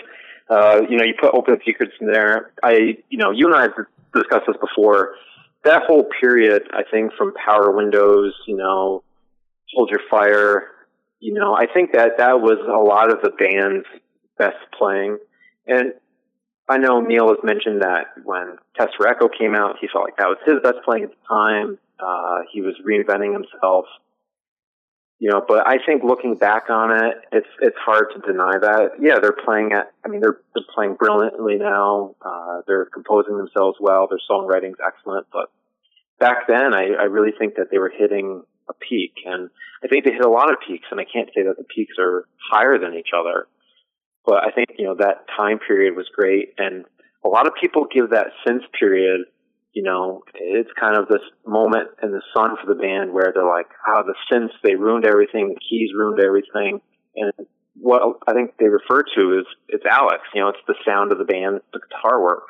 [0.49, 2.51] Uh, you know, you put open secrets in there.
[2.61, 3.71] I, you know, you and I have
[4.13, 5.15] discussed this before.
[5.63, 9.03] That whole period, I think, from Power Windows, you know,
[9.73, 10.67] Hold Your Fire,
[11.19, 13.85] you know, I think that that was a lot of the band's
[14.37, 15.19] best playing.
[15.67, 15.93] And
[16.67, 20.27] I know Neil has mentioned that when Test Echo came out, he felt like that
[20.27, 21.77] was his best playing at the time.
[21.99, 23.85] Uh, he was reinventing himself
[25.21, 28.93] you know, but I think looking back on it, it's it's hard to deny that.
[28.99, 29.93] Yeah, they're playing at.
[30.03, 32.15] I mean, they're they're playing brilliantly now.
[32.25, 34.07] Uh, they're composing themselves well.
[34.09, 35.27] Their songwriting's excellent.
[35.31, 35.51] But
[36.19, 39.51] back then, I, I really think that they were hitting a peak, and
[39.83, 40.87] I think they hit a lot of peaks.
[40.89, 43.45] And I can't say that the peaks are higher than each other,
[44.25, 46.83] but I think you know that time period was great, and
[47.23, 49.27] a lot of people give that synth period
[49.73, 53.47] you know, it's kind of this moment in the sun for the band where they're
[53.47, 56.81] like, how oh, the synths, they ruined everything, the keys ruined everything.
[57.15, 57.31] And
[57.75, 61.19] what I think they refer to is, it's Alex, you know, it's the sound of
[61.19, 62.43] the band, it's the guitar work.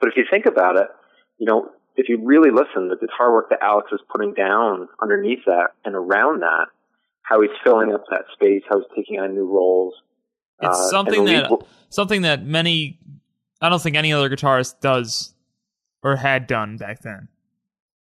[0.00, 0.88] But if you think about it,
[1.38, 5.44] you know, if you really listen, the guitar work that Alex is putting down underneath
[5.46, 6.66] that and around that,
[7.22, 9.94] how he's filling up that space, how he's taking on new roles.
[10.60, 11.50] It's uh, something that,
[11.90, 12.98] something that many,
[13.60, 15.34] I don't think any other guitarist does
[16.02, 17.28] or had done back then.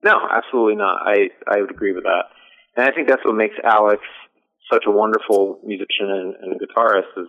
[0.02, 1.00] No, absolutely not.
[1.04, 2.28] I I would agree with that,
[2.76, 4.02] and I think that's what makes Alex
[4.72, 7.12] such a wonderful musician and, and guitarist.
[7.16, 7.28] Is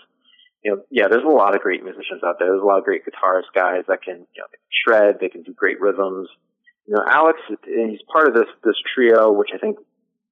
[0.64, 2.50] you know, yeah, there's a lot of great musicians out there.
[2.50, 4.50] There's a lot of great guitarist guys that can you know
[4.84, 5.18] shred.
[5.22, 6.28] They can do great rhythms.
[6.86, 9.78] You know, Alex, he's part of this this trio, which I think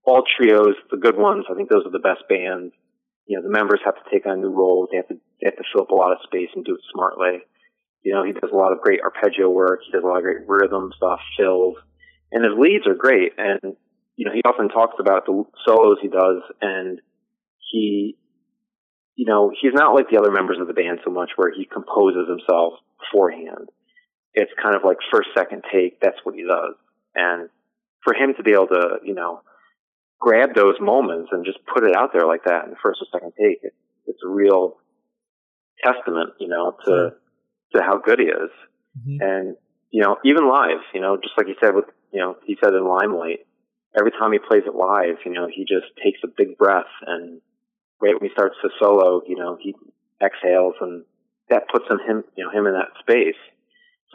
[0.04, 2.74] all trios, the good ones, I think those are the best bands.
[3.26, 4.90] You know, the members have to take on new roles.
[4.92, 6.82] They have to they have to fill up a lot of space and do it
[6.92, 7.48] smartly
[8.04, 9.80] You know, he does a lot of great arpeggio work.
[9.86, 11.76] He does a lot of great rhythm stuff, fills,
[12.32, 13.34] and his leads are great.
[13.38, 13.76] And
[14.16, 17.00] you know, he often talks about the solos he does, and
[17.72, 18.16] he,
[19.16, 21.66] you know, he's not like the other members of the band so much where he
[21.66, 23.70] composes himself beforehand.
[24.34, 26.00] It's kind of like first, second take.
[26.00, 26.76] That's what he does,
[27.16, 27.50] and
[28.04, 29.42] for him to be able to, you know,
[30.20, 33.08] grab those moments and just put it out there like that in the first or
[33.12, 33.74] second take, it,
[34.06, 34.78] it's a real
[35.84, 37.14] testament, you know, to
[37.76, 38.52] to how good he is.
[39.00, 39.22] Mm-hmm.
[39.22, 39.58] And
[39.92, 42.74] you know, even live, you know, just like he said with, you know, he said
[42.74, 43.46] in Limelight,
[43.98, 47.42] every time he plays it live, you know, he just takes a big breath and
[48.02, 49.76] right when he starts to solo, you know, he
[50.22, 51.04] exhales and
[51.50, 53.40] that puts him, him you know, him in that space.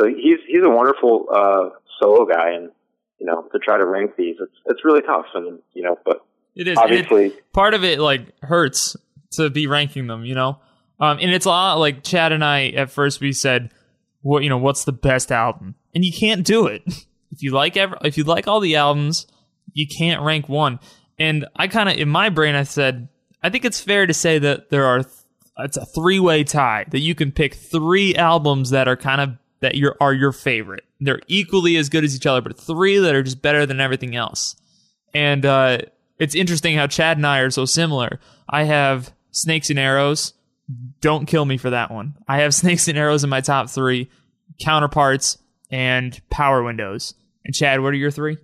[0.01, 2.71] So he's he's a wonderful uh solo guy and
[3.21, 6.25] you know, to try to rank these, it's it's really tough and you know, but
[6.55, 8.97] it is obviously it, part of it like hurts
[9.33, 10.59] to be ranking them, you know.
[11.01, 13.71] Um, and it's a lot like Chad and I at first we said,
[14.23, 15.75] what you know, what's the best album?
[15.95, 16.83] And you can't do it.
[17.31, 19.27] if you like ever, if you like all the albums,
[19.73, 20.81] you can't rank one.
[21.19, 23.09] And I kind of in my brain I said,
[23.43, 25.15] I think it's fair to say that there are th-
[25.61, 29.31] it's a three way tie that you can pick three albums that are kind of
[29.61, 30.85] that your are your favorite.
[31.01, 34.17] They're equally as good as each other, but three that are just better than everything
[34.17, 34.57] else.
[35.15, 35.79] And uh,
[36.19, 38.21] it's interesting how Chad and I are so similar.
[38.49, 40.35] I have Snakes and Arrows,
[41.01, 42.15] don't kill me for that one.
[42.27, 44.11] I have Snakes and Arrows in my top three,
[44.61, 45.39] Counterparts,
[45.71, 47.15] and Power Windows.
[47.45, 48.39] And Chad, what are your three?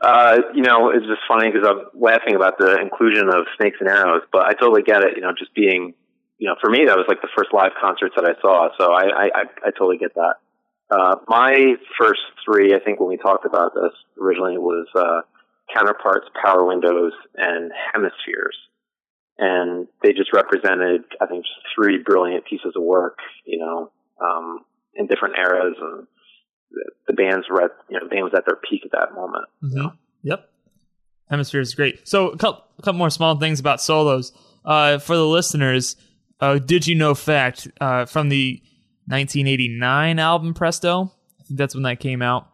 [0.00, 3.88] Uh, you know, it's just funny because I'm laughing about the inclusion of Snakes and
[3.88, 5.16] Arrows, but I totally get it.
[5.16, 5.94] You know, just being,
[6.38, 8.92] you know, for me that was like the first live concerts that I saw, so
[8.92, 10.34] I I, I totally get that.
[10.90, 15.22] Uh, my first three, I think, when we talked about this originally, was uh,
[15.72, 18.58] Counterparts, Power Windows, and Hemispheres
[19.38, 23.90] and they just represented, I think, just three brilliant pieces of work, you know,
[24.20, 24.64] um,
[24.94, 26.06] in different eras, and
[27.06, 29.44] the, band's were at, you know, the band was at their peak at that moment.
[29.62, 29.76] Mm-hmm.
[29.76, 29.92] You know?
[30.22, 30.50] Yep,
[31.30, 32.06] Hemisphere is great.
[32.06, 34.32] So a couple, a couple more small things about solos
[34.64, 35.96] uh, for the listeners.
[36.40, 38.60] Uh, did you know fact uh, from the
[39.06, 41.12] 1989 album Presto?
[41.40, 42.48] I think that's when that came out.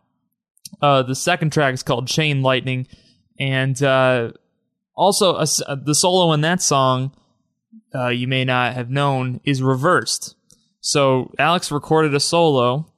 [0.80, 2.86] Uh, the second track is called Chain Lightning,
[3.38, 3.82] and
[4.98, 7.12] also, uh, the solo in that song,
[7.94, 10.34] uh, you may not have known, is reversed.
[10.80, 12.92] So Alex recorded a solo,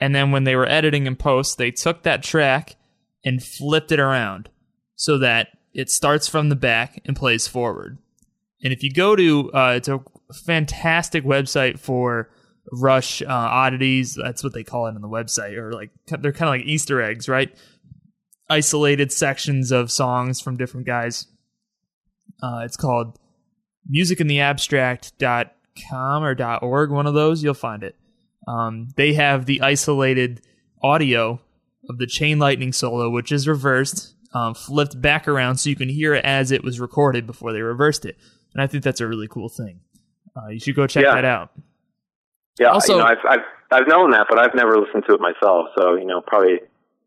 [0.00, 2.76] and then when they were editing in post, they took that track
[3.22, 4.48] and flipped it around
[4.96, 7.98] so that it starts from the back and plays forward.
[8.62, 10.00] And if you go to, uh, it's a
[10.46, 12.30] fantastic website for
[12.70, 14.14] Rush uh, oddities.
[14.14, 17.02] That's what they call it on the website, or like they're kind of like Easter
[17.02, 17.54] eggs, right?
[18.48, 21.26] Isolated sections of songs from different guys.
[22.42, 23.18] Uh, it's called
[23.94, 27.42] musicintheabstract.com or .org, one of those.
[27.42, 27.96] You'll find it.
[28.46, 30.42] Um, they have the isolated
[30.82, 31.40] audio
[31.88, 35.88] of the chain lightning solo, which is reversed, um, flipped back around so you can
[35.88, 38.16] hear it as it was recorded before they reversed it.
[38.54, 39.80] And I think that's a really cool thing.
[40.36, 41.14] Uh, you should go check yeah.
[41.14, 41.50] that out.
[42.58, 45.20] Yeah, also, you know, I've, I've I've known that, but I've never listened to it
[45.20, 45.68] myself.
[45.78, 46.60] So you know, probably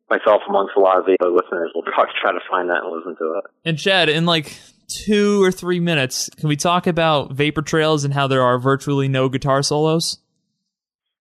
[0.10, 3.16] myself amongst a lot of the listeners will probably try to find that and listen
[3.18, 3.44] to it.
[3.64, 8.14] And Chad, in like two or three minutes, can we talk about Vapor Trails and
[8.14, 10.20] how there are virtually no guitar solos?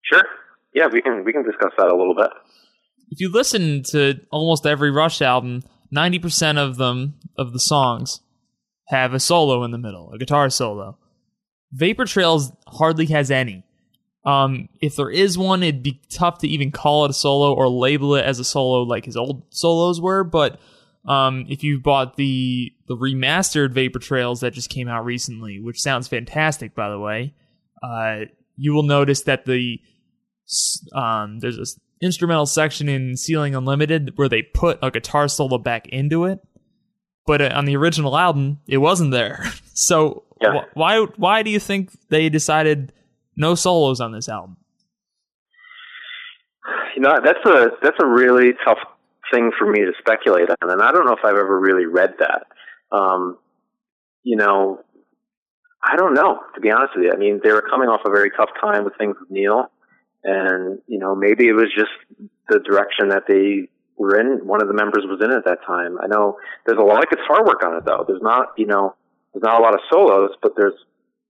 [0.02, 0.22] Sure.
[0.74, 2.30] Yeah, we can we can discuss that a little bit.
[3.10, 8.20] If you listen to almost every Rush album, ninety percent of them of the songs
[8.88, 10.98] have a solo in the middle, a guitar solo.
[11.72, 13.64] Vapor Trails hardly has any.
[14.26, 17.68] Um, if there is one, it'd be tough to even call it a solo or
[17.68, 20.24] label it as a solo like his old solos were.
[20.24, 20.58] But
[21.06, 25.80] um, if you bought the the remastered Vapor Trails that just came out recently, which
[25.80, 27.34] sounds fantastic, by the way,
[27.82, 28.20] uh,
[28.56, 29.80] you will notice that the
[30.94, 31.64] um, there's an
[32.00, 36.40] instrumental section in Ceiling Unlimited where they put a guitar solo back into it,
[37.26, 39.44] but uh, on the original album it wasn't there.
[39.74, 40.52] so yeah.
[40.52, 42.92] wh- why why do you think they decided
[43.36, 44.56] no solos on this album?
[46.96, 48.78] You know that's a that's a really tough
[49.34, 52.14] thing for me to speculate on, and I don't know if I've ever really read
[52.20, 52.46] that.
[52.96, 53.38] Um,
[54.22, 54.80] you know,
[55.82, 57.12] I don't know to be honest with you.
[57.12, 59.70] I mean, they were coming off a very tough time with things with Neil,
[60.22, 61.92] and you know, maybe it was just
[62.48, 64.46] the direction that they were in.
[64.46, 65.98] One of the members was in at that time.
[66.02, 68.04] I know there's a lot of guitar work on it though.
[68.06, 68.94] There's not, you know,
[69.32, 70.74] there's not a lot of solos, but there's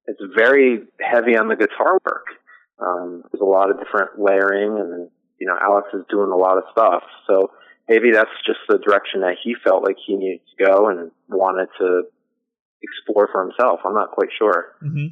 [0.07, 2.27] it's very heavy on the guitar work.
[2.79, 6.59] Um, there's a lot of different layering, and you know, Alex is doing a lot
[6.59, 7.03] of stuff.
[7.27, 7.51] So
[7.89, 11.69] maybe that's just the direction that he felt like he needed to go and wanted
[11.79, 12.03] to
[12.83, 13.81] explore for himself.
[13.85, 14.75] I'm not quite sure.
[14.83, 15.07] Mm-hmm.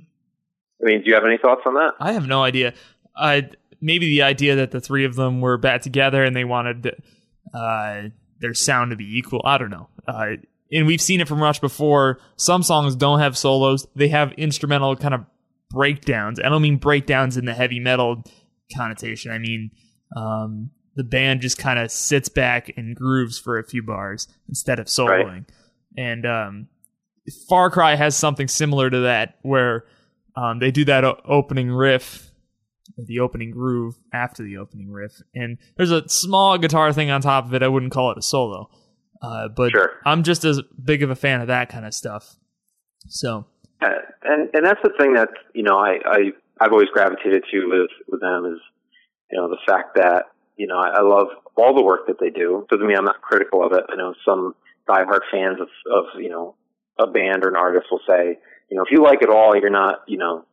[0.82, 1.92] I mean, do you have any thoughts on that?
[2.00, 2.74] I have no idea.
[3.16, 3.48] I
[3.80, 7.02] maybe the idea that the three of them were bad together and they wanted
[7.54, 8.02] uh,
[8.40, 9.42] their sound to be equal.
[9.44, 9.88] I don't know.
[10.06, 10.36] Uh,
[10.70, 12.18] and we've seen it from Rush before.
[12.36, 15.26] Some songs don't have solos; they have instrumental kind of
[15.70, 16.40] breakdowns.
[16.40, 18.24] I don't mean breakdowns in the heavy metal
[18.74, 19.30] connotation.
[19.30, 19.70] I mean
[20.16, 24.78] um, the band just kind of sits back and grooves for a few bars instead
[24.78, 25.26] of soloing.
[25.26, 25.44] Right.
[25.96, 26.68] And um,
[27.48, 29.84] Far Cry has something similar to that, where
[30.36, 32.30] um, they do that o- opening riff,
[32.96, 37.46] the opening groove after the opening riff, and there's a small guitar thing on top
[37.46, 37.62] of it.
[37.62, 38.70] I wouldn't call it a solo,
[39.22, 40.00] uh, but sure.
[40.04, 42.36] I'm just as big of a fan of that kind of stuff.
[43.08, 43.46] So,
[43.80, 43.88] uh,
[44.24, 46.18] and and that's the thing that you know I, I
[46.60, 48.60] I've always gravitated to with with them is
[49.30, 50.26] you know the fact that
[50.56, 52.66] you know I, I love all the work that they do.
[52.70, 53.84] Doesn't mean I'm not critical of it.
[53.88, 54.54] I know some
[54.88, 56.56] diehard fans of of you know
[56.98, 58.38] a band or an artist will say,
[58.70, 60.44] you know, if you like it all, you're not, you know,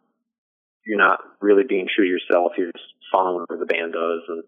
[0.86, 2.54] you're not really being true to yourself.
[2.58, 4.22] You're just following what the band does.
[4.28, 4.44] And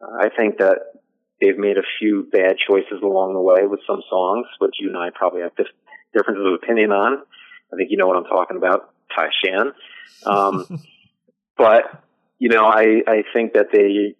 [0.00, 0.78] uh, I think that
[1.40, 4.96] they've made a few bad choices along the way with some songs, which you and
[4.96, 5.66] I probably have dif-
[6.14, 7.22] differences of opinion on.
[7.72, 9.72] I think you know what I'm talking about, Tai Shan.
[10.24, 10.84] Um,
[11.56, 12.02] but
[12.38, 14.14] you know, I I think that they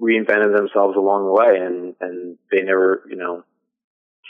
[0.00, 3.44] reinvented themselves along the way, and and they never, you know,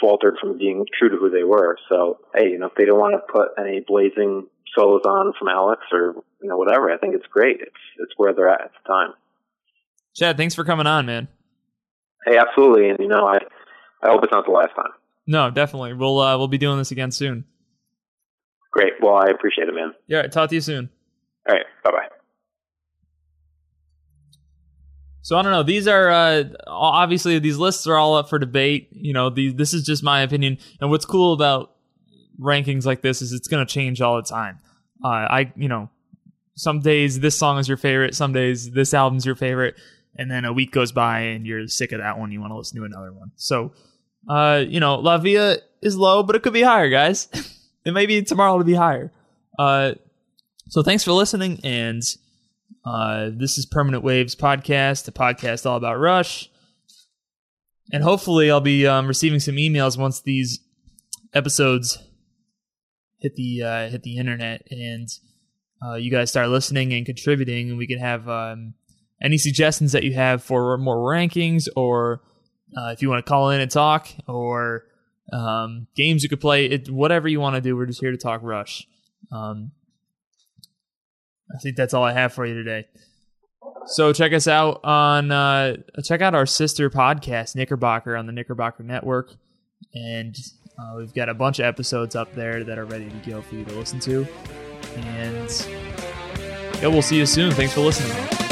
[0.00, 1.76] faltered from being true to who they were.
[1.88, 4.46] So, hey, you know, if they don't want to put any blazing
[4.76, 7.60] solos on from Alex or you know whatever, I think it's great.
[7.60, 9.14] It's it's where they're at at the time.
[10.14, 11.28] Chad, thanks for coming on, man.
[12.24, 13.38] Hey, absolutely, and you know, I
[14.02, 14.92] I hope it's not the last time.
[15.26, 15.94] No, definitely.
[15.94, 17.44] We'll uh, we'll be doing this again soon.
[18.72, 18.92] Great.
[19.00, 19.94] Well, I appreciate it, man.
[20.06, 20.26] Yeah.
[20.26, 20.90] Talk to you soon.
[21.48, 21.64] All right.
[21.82, 22.15] Bye bye.
[25.26, 25.64] So I don't know.
[25.64, 28.90] These are uh, obviously these lists are all up for debate.
[28.92, 30.58] You know, these, this is just my opinion.
[30.80, 31.74] And what's cool about
[32.40, 34.60] rankings like this is it's going to change all the time.
[35.04, 35.90] Uh, I, you know,
[36.54, 39.74] some days this song is your favorite, some days this album's your favorite,
[40.14, 42.30] and then a week goes by and you're sick of that one.
[42.30, 43.32] You want to listen to another one.
[43.34, 43.72] So,
[44.28, 47.26] uh, you know, La Villa is low, but it could be higher, guys.
[47.84, 49.10] it may be tomorrow to be higher.
[49.58, 49.94] Uh,
[50.68, 52.04] so thanks for listening and.
[52.84, 56.48] Uh, this is Permanent Waves Podcast, a podcast all about Rush.
[57.92, 60.60] And hopefully, I'll be um, receiving some emails once these
[61.34, 61.98] episodes
[63.18, 65.08] hit the uh, hit the internet, and
[65.84, 68.74] uh, you guys start listening and contributing, and we can have um,
[69.22, 72.22] any suggestions that you have for more rankings, or
[72.76, 74.84] uh, if you want to call in and talk, or
[75.32, 77.76] um, games you could play, it, whatever you want to do.
[77.76, 78.86] We're just here to talk Rush.
[79.32, 79.72] Um,
[81.54, 82.86] I think that's all I have for you today.
[83.86, 88.82] So check us out on uh, check out our sister podcast Knickerbocker on the Knickerbocker
[88.82, 89.34] Network,
[89.94, 90.36] and
[90.78, 93.54] uh, we've got a bunch of episodes up there that are ready to go for
[93.54, 94.26] you to listen to.
[94.96, 95.66] And
[96.80, 97.52] yeah, we'll see you soon.
[97.52, 98.45] Thanks for listening.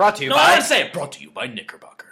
[0.00, 0.44] Brought to you no, by.
[0.44, 0.94] I want to say it.
[0.94, 2.09] Brought to you by Knickerbocker.